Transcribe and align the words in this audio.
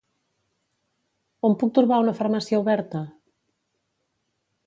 On 1.49 1.57
puc 1.63 1.75
trobar 1.79 1.99
una 2.05 2.15
farmàcia 2.21 2.61
oberta? 2.63 3.03